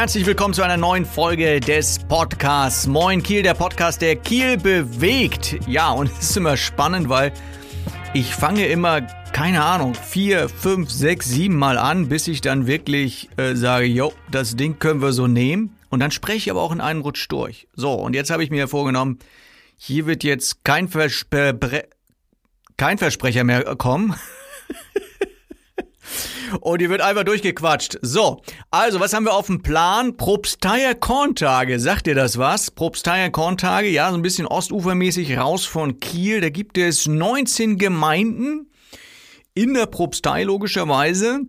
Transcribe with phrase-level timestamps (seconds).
[0.00, 2.86] Herzlich willkommen zu einer neuen Folge des Podcasts.
[2.86, 5.58] Moin Kiel, der Podcast, der Kiel bewegt.
[5.68, 7.34] Ja, und es ist immer spannend, weil
[8.14, 13.28] ich fange immer, keine Ahnung, vier, fünf, sechs, sieben Mal an, bis ich dann wirklich
[13.36, 15.76] äh, sage, jo, das Ding können wir so nehmen.
[15.90, 17.68] Und dann spreche ich aber auch in einen Rutsch durch.
[17.74, 19.18] So, und jetzt habe ich mir vorgenommen,
[19.76, 21.58] hier wird jetzt kein, Verspre
[22.78, 24.14] kein Versprecher mehr kommen.
[26.60, 27.98] Und die wird einfach durchgequatscht.
[28.02, 30.16] So, also was haben wir auf dem Plan?
[30.16, 31.78] Propsteier Korntage.
[31.78, 32.70] Sagt ihr das was?
[32.70, 36.40] Propsteier Korntage, ja, so ein bisschen ostufermäßig raus von Kiel.
[36.40, 38.70] Da gibt es 19 Gemeinden
[39.54, 41.40] in der Propstei logischerweise.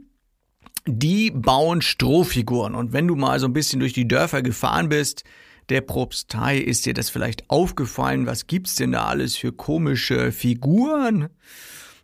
[0.87, 2.73] Die bauen Strohfiguren.
[2.73, 5.23] Und wenn du mal so ein bisschen durch die Dörfer gefahren bist,
[5.69, 8.25] der Propstei, ist dir das vielleicht aufgefallen?
[8.25, 11.29] Was gibt's denn da alles für komische Figuren,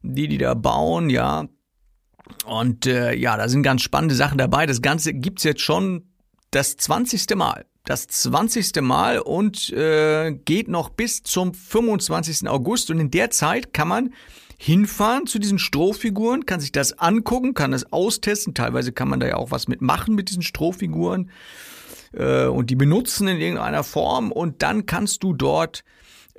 [0.03, 1.09] die die da bauen?
[1.09, 1.47] Ja,
[2.45, 4.65] und äh, ja, da sind ganz spannende Sachen dabei.
[4.65, 6.03] Das Ganze gibt's jetzt schon
[6.51, 7.35] das 20.
[7.35, 7.65] Mal.
[7.83, 8.81] Das 20.
[8.81, 12.47] Mal und äh, geht noch bis zum 25.
[12.47, 12.91] August.
[12.91, 14.13] Und in der Zeit kann man
[14.57, 18.53] hinfahren zu diesen Strohfiguren, kann sich das angucken, kann das austesten.
[18.53, 21.29] Teilweise kann man da ja auch was mitmachen mit diesen Strohfiguren
[22.13, 24.31] äh, und die benutzen in irgendeiner Form.
[24.31, 25.83] Und dann kannst du dort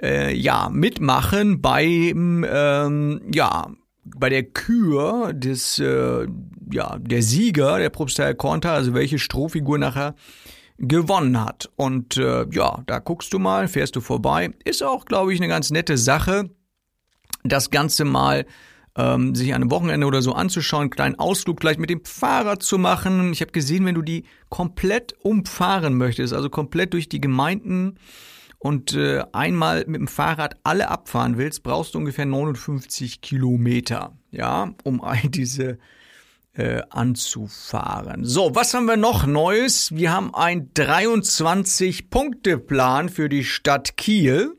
[0.03, 3.71] äh, ja mitmachen beim ähm, ja
[4.17, 6.27] bei der Kür des, äh,
[6.73, 10.15] ja, der Sieger der Propsteier Konter, also welche Strohfigur nachher
[10.79, 11.71] gewonnen hat.
[11.77, 14.51] Und äh, ja, da guckst du mal, fährst du vorbei.
[14.65, 16.51] Ist auch, glaube ich, eine ganz nette Sache,
[17.45, 18.47] das Ganze mal
[18.97, 22.63] ähm, sich an einem Wochenende oder so anzuschauen, einen kleinen Ausflug gleich mit dem Fahrrad
[22.63, 23.33] zu machen.
[23.33, 27.99] Ich habe gesehen, wenn du die komplett umfahren möchtest, also komplett durch die Gemeinden
[28.59, 34.75] und äh, einmal mit dem Fahrrad alle abfahren willst, brauchst du ungefähr 59 Kilometer, ja,
[34.85, 35.79] um all diese
[36.55, 38.25] äh, anzufahren.
[38.25, 39.95] So, was haben wir noch Neues?
[39.95, 44.55] Wir haben ein 23-Punkte-Plan für die Stadt Kiel.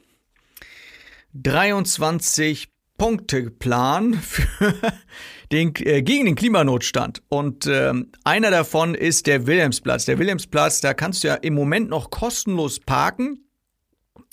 [1.34, 4.74] 23 Punkte-Plan für
[5.52, 7.22] den, äh, gegen den Klimanotstand.
[7.28, 10.06] Und ähm, einer davon ist der Wilhelmsplatz.
[10.06, 13.49] Der Wilhelmsplatz, da kannst du ja im Moment noch kostenlos parken.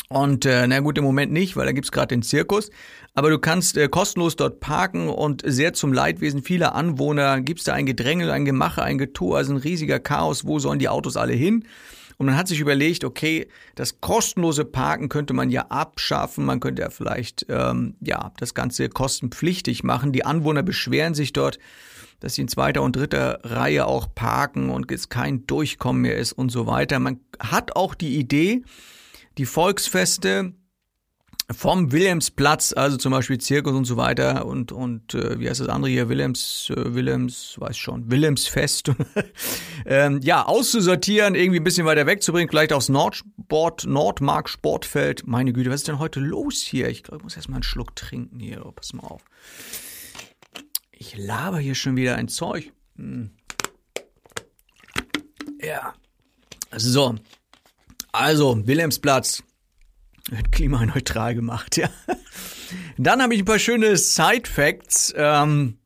[0.09, 2.71] Und äh, na gut, im Moment nicht, weil da gibt's gerade den Zirkus.
[3.15, 7.73] Aber du kannst äh, kostenlos dort parken und sehr zum Leidwesen vieler Anwohner gibt's da
[7.73, 10.47] ein Gedrängel, ein Gemache, ein Getue, also ein riesiger Chaos.
[10.47, 11.65] Wo sollen die Autos alle hin?
[12.19, 16.45] Und man hat sich überlegt, okay, das kostenlose Parken könnte man ja abschaffen.
[16.45, 20.13] Man könnte ja vielleicht ähm, ja das Ganze kostenpflichtig machen.
[20.13, 21.59] Die Anwohner beschweren sich dort,
[22.21, 26.33] dass sie in zweiter und dritter Reihe auch parken und es kein Durchkommen mehr ist
[26.33, 26.99] und so weiter.
[26.99, 28.63] Man hat auch die Idee,
[29.39, 30.53] die Volksfeste
[31.53, 35.69] vom Wilhelmsplatz, also zum Beispiel Zirkus und so weiter und und äh, wie heißt das
[35.69, 36.09] andere hier?
[36.09, 38.93] Wilhelms äh, Wilhelms weiß schon Wilhelmsfest.
[39.89, 45.25] Ähm, ja auszusortieren irgendwie ein bisschen weiter wegzubringen vielleicht aufs Nordsport Nordmark Sportfeld.
[45.29, 46.89] Meine Güte was ist denn heute los hier?
[46.89, 49.23] Ich glaube ich muss erst mal einen Schluck trinken hier oh, pass mal auf.
[50.91, 52.73] Ich laber hier schon wieder ein Zeug.
[52.97, 53.31] Hm.
[55.63, 55.95] ja
[56.77, 57.15] so
[58.17, 59.43] also, Wilhelmsplatz
[60.31, 61.89] wird klimaneutral gemacht, ja.
[62.99, 65.79] Dann habe ich ein paar schöne Side-Facts ähm,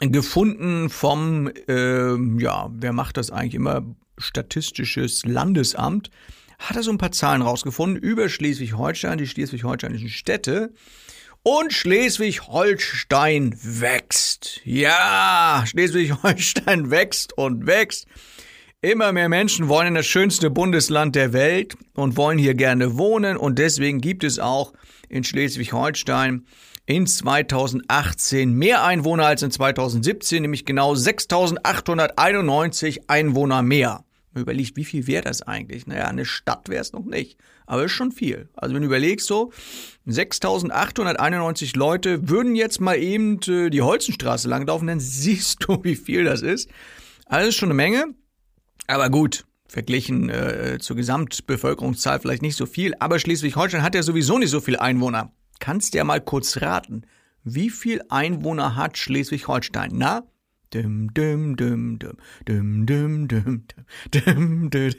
[0.00, 3.84] gefunden vom, äh, ja, wer macht das eigentlich immer?
[4.18, 6.10] Statistisches Landesamt.
[6.58, 10.74] Hat er so ein paar Zahlen rausgefunden über Schleswig-Holstein, die schleswig-holsteinischen Städte.
[11.42, 14.60] Und Schleswig-Holstein wächst.
[14.64, 18.06] Ja, Schleswig-Holstein wächst und wächst.
[18.82, 23.36] Immer mehr Menschen wollen in das schönste Bundesland der Welt und wollen hier gerne wohnen
[23.36, 24.72] und deswegen gibt es auch
[25.10, 26.46] in Schleswig-Holstein
[26.86, 34.02] in 2018 mehr Einwohner als in 2017, nämlich genau 6.891 Einwohner mehr.
[34.32, 35.86] Man überlegt, wie viel wäre das eigentlich?
[35.86, 37.36] Naja, eine Stadt wäre es noch nicht,
[37.66, 38.48] aber ist schon viel.
[38.54, 39.52] Also wenn du überlegst so,
[40.08, 46.24] 6.891 Leute würden jetzt mal eben äh, die Holzenstraße langlaufen, dann siehst du, wie viel
[46.24, 46.70] das ist.
[47.26, 48.14] Also ist schon eine Menge.
[48.90, 54.36] Aber gut, verglichen äh, zur Gesamtbevölkerungszahl vielleicht nicht so viel, aber Schleswig-Holstein hat ja sowieso
[54.36, 55.30] nicht so viele Einwohner.
[55.60, 57.02] Kannst ja mal kurz raten,
[57.44, 59.92] wie viel Einwohner hat Schleswig-Holstein?
[59.94, 60.24] Na?
[60.72, 63.62] Dum, dum, dum, dum, dum, dum, dum,
[64.10, 64.90] dum, dum,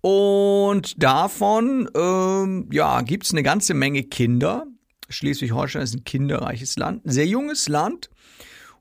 [0.03, 4.65] Und davon, ähm, ja, gibt's eine ganze Menge Kinder.
[5.09, 8.11] Schleswig-Holstein ist ein kinderreiches Land, ein sehr junges Land.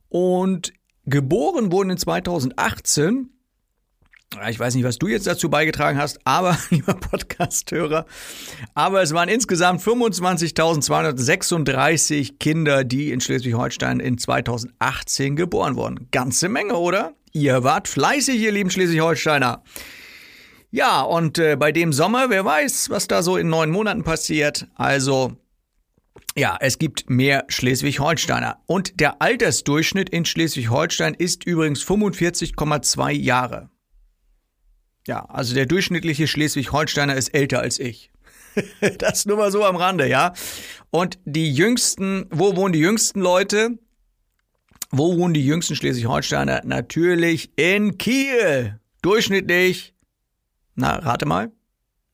[0.09, 0.73] Und
[1.05, 3.29] geboren wurden in 2018
[4.49, 8.05] Ich weiß nicht, was du jetzt dazu beigetragen hast, aber, lieber Podcasthörer,
[8.73, 16.07] aber es waren insgesamt 25.236 Kinder, die in Schleswig-Holstein in 2018 geboren wurden.
[16.11, 17.13] Ganze Menge, oder?
[17.31, 19.63] Ihr wart fleißig, ihr lieben Schleswig-Holsteiner.
[20.71, 24.67] Ja, und äh, bei dem Sommer, wer weiß, was da so in neun Monaten passiert.
[24.75, 25.37] Also,
[26.35, 28.61] ja, es gibt mehr Schleswig-Holsteiner.
[28.65, 33.69] Und der Altersdurchschnitt in Schleswig-Holstein ist übrigens 45,2 Jahre.
[35.07, 38.11] Ja, also der durchschnittliche Schleswig-Holsteiner ist älter als ich.
[38.99, 40.33] das nur mal so am Rande, ja.
[40.91, 43.79] Und die jüngsten, wo wohnen die jüngsten Leute?
[44.89, 46.61] Wo wohnen die jüngsten Schleswig-Holsteiner?
[46.65, 48.79] Natürlich in Kiel.
[49.01, 49.93] Durchschnittlich,
[50.75, 51.51] na, rate mal.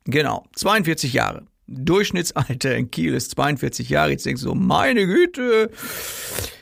[0.06, 1.46] Genau, 42 Jahre.
[1.74, 4.12] Durchschnittsalter in Kiel ist 42 Jahre.
[4.12, 5.70] Jetzt denkst du so, meine Güte,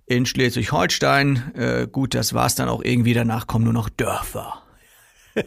[0.07, 1.55] in Schleswig-Holstein.
[1.55, 3.15] Äh, gut, das war's dann auch irgendwie.
[3.15, 4.63] Danach kommen nur noch Dörfer.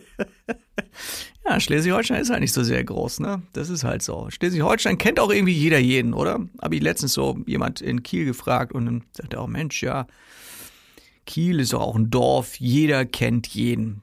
[1.45, 3.41] ja, Schleswig-Holstein ist halt nicht so sehr groß, ne?
[3.53, 4.27] Das ist halt so.
[4.29, 6.39] Schleswig-Holstein kennt auch irgendwie jeder jeden, oder?
[6.61, 10.07] Habe ich letztens so jemand in Kiel gefragt und dann sagte er auch, Mensch, ja,
[11.25, 14.01] Kiel ist doch auch ein Dorf, jeder kennt jeden.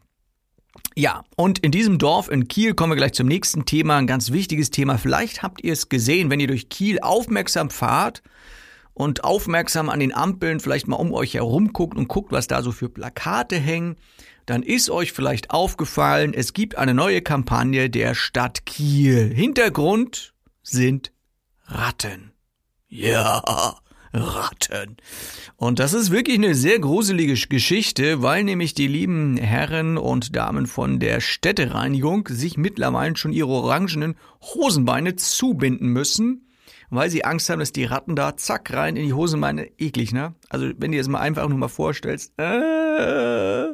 [0.94, 4.30] Ja, und in diesem Dorf in Kiel kommen wir gleich zum nächsten Thema, ein ganz
[4.30, 4.98] wichtiges Thema.
[4.98, 8.22] Vielleicht habt ihr es gesehen, wenn ihr durch Kiel aufmerksam fahrt
[8.94, 12.62] und aufmerksam an den Ampeln vielleicht mal um euch herum guckt und guckt, was da
[12.62, 13.96] so für Plakate hängen
[14.46, 19.32] dann ist euch vielleicht aufgefallen, es gibt eine neue Kampagne der Stadt Kiel.
[19.32, 21.12] Hintergrund sind
[21.66, 22.32] Ratten.
[22.88, 23.76] Ja,
[24.12, 24.96] Ratten.
[25.56, 30.66] Und das ist wirklich eine sehr gruselige Geschichte, weil nämlich die lieben Herren und Damen
[30.66, 36.48] von der Städtereinigung sich mittlerweile schon ihre orangenen Hosenbeine zubinden müssen,
[36.90, 40.34] weil sie Angst haben, dass die Ratten da zack rein in die Hosenbeine eklig, ne?
[40.50, 43.68] Also wenn du dir das mal einfach nur mal vorstellst, äh,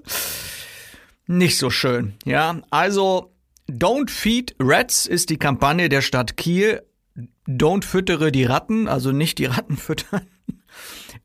[1.26, 2.14] nicht so schön.
[2.25, 3.35] Ja, also
[3.68, 6.83] Don't Feed Rats ist die Kampagne der Stadt Kiel.
[7.48, 10.26] Don't füttere die Ratten, also nicht die Ratten füttern.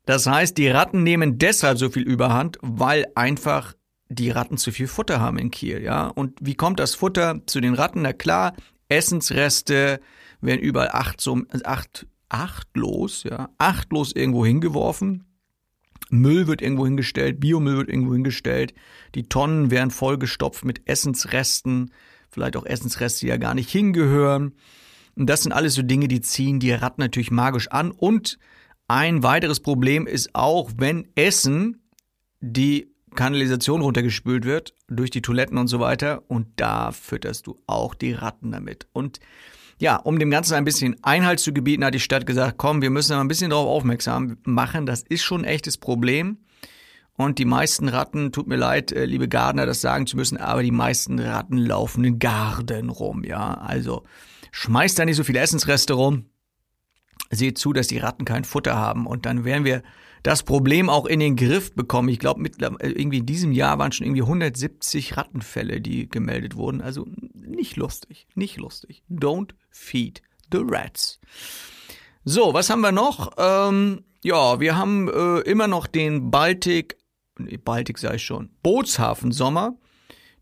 [0.06, 3.74] Das heißt, die Ratten nehmen deshalb so viel Überhand, weil einfach
[4.08, 6.06] die Ratten zu viel Futter haben in Kiel, ja.
[6.08, 8.02] Und wie kommt das Futter zu den Ratten?
[8.02, 8.54] Na klar,
[8.88, 10.00] Essensreste
[10.40, 15.24] werden überall acht, so, acht, achtlos, ja, achtlos irgendwo hingeworfen.
[16.10, 18.74] Müll wird irgendwo hingestellt, Biomüll wird irgendwo hingestellt,
[19.14, 21.92] die Tonnen werden vollgestopft mit Essensresten,
[22.28, 24.54] vielleicht auch Essensreste, die ja gar nicht hingehören.
[25.16, 27.90] Und das sind alles so Dinge, die ziehen die Ratten natürlich magisch an.
[27.90, 28.38] Und
[28.88, 31.82] ein weiteres Problem ist auch, wenn Essen
[32.40, 37.94] die Kanalisation runtergespült wird, durch die Toiletten und so weiter, und da fütterst du auch
[37.94, 38.88] die Ratten damit.
[38.92, 39.20] Und
[39.78, 42.90] ja, um dem Ganzen ein bisschen Einhalt zu gebieten, hat die Stadt gesagt, komm, wir
[42.90, 44.86] müssen ein bisschen darauf aufmerksam machen.
[44.86, 46.38] Das ist schon ein echtes Problem.
[47.16, 50.62] Und die meisten Ratten, tut mir leid, äh, liebe Gardner, das sagen zu müssen, aber
[50.62, 53.54] die meisten Ratten laufen in Garden rum, ja.
[53.54, 54.02] Also
[54.54, 56.26] schmeißt da nicht so viele Essensreste rum.
[57.30, 59.82] Seht zu, dass die Ratten kein Futter haben und dann werden wir
[60.22, 62.08] das Problem auch in den Griff bekommen.
[62.08, 62.42] Ich glaube,
[62.80, 66.80] irgendwie in diesem Jahr waren schon irgendwie 170 Rattenfälle, die gemeldet wurden.
[66.80, 69.02] Also nicht lustig, nicht lustig.
[69.10, 71.20] Don't feed the rats.
[72.24, 73.32] So, was haben wir noch?
[73.36, 76.96] Ähm, ja, wir haben äh, immer noch den Baltik,
[77.38, 79.76] nee, Baltik sei schon, Bootshafen Sommer.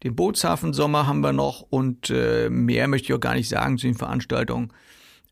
[0.03, 3.79] Den Bootshafen Sommer haben wir noch und äh, mehr möchte ich auch gar nicht sagen
[3.79, 4.73] zu den Veranstaltungen.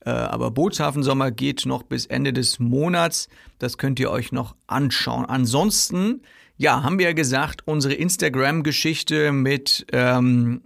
[0.05, 3.29] Äh, aber Bootshafen Sommer geht noch bis Ende des Monats.
[3.59, 5.27] Das könnt ihr euch noch anschauen.
[5.27, 6.23] Ansonsten,
[6.57, 10.62] ja, haben wir ja gesagt, unsere Instagram-Geschichte mit ähm,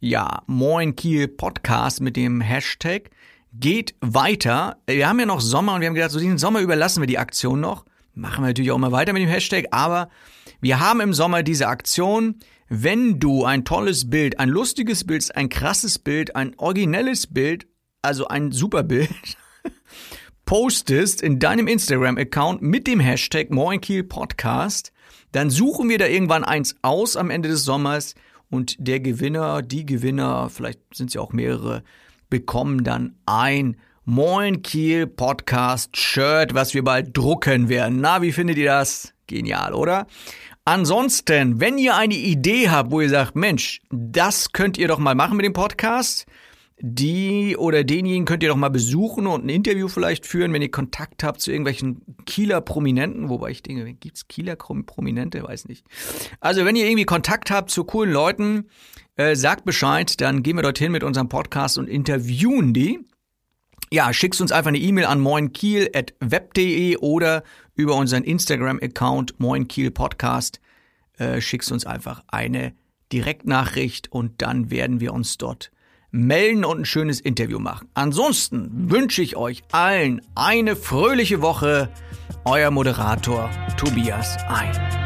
[0.00, 3.10] ja, Moin Kiel Podcast mit dem Hashtag
[3.52, 4.78] geht weiter.
[4.86, 7.18] Wir haben ja noch Sommer und wir haben gedacht, so diesen Sommer überlassen wir die
[7.18, 7.84] Aktion noch.
[8.14, 10.08] Machen wir natürlich auch mal weiter mit dem Hashtag, aber
[10.62, 12.36] wir haben im Sommer diese Aktion.
[12.68, 17.66] Wenn du ein tolles Bild, ein lustiges Bild, ein krasses Bild, ein originelles Bild
[18.02, 19.10] also ein super Bild,
[20.44, 24.92] postest in deinem Instagram-Account mit dem Hashtag Moinkiel Podcast,
[25.30, 28.14] dann suchen wir da irgendwann eins aus am Ende des Sommers
[28.50, 31.84] und der Gewinner, die Gewinner, vielleicht sind es ja auch mehrere,
[32.28, 38.00] bekommen dann ein Moin Kiel Podcast Shirt, was wir bald drucken werden.
[38.00, 39.14] Na, wie findet ihr das?
[39.28, 40.08] Genial, oder?
[40.64, 45.16] Ansonsten, wenn ihr eine Idee habt, wo ihr sagt, Mensch, das könnt ihr doch mal
[45.16, 46.26] machen mit dem Podcast,
[46.78, 50.70] die oder denjenigen könnt ihr doch mal besuchen und ein Interview vielleicht führen, wenn ihr
[50.70, 55.42] Kontakt habt zu irgendwelchen Kieler Prominenten, wobei ich denke, gibt's Kieler Prominente?
[55.42, 55.84] Weiß nicht.
[56.40, 58.68] Also wenn ihr irgendwie Kontakt habt zu coolen Leuten,
[59.16, 63.00] äh, sagt Bescheid, dann gehen wir dorthin mit unserem Podcast und interviewen die.
[63.90, 67.42] Ja, schickst uns einfach eine E-Mail an moinkiel.web.de oder
[67.74, 70.60] über unseren Instagram-Account moinkielpodcast
[71.18, 72.74] äh, schickst uns einfach eine
[73.12, 75.70] Direktnachricht und dann werden wir uns dort
[76.10, 77.88] melden und ein schönes Interview machen.
[77.94, 81.90] Ansonsten wünsche ich euch allen eine fröhliche Woche.
[82.44, 85.01] Euer Moderator Tobias Ein.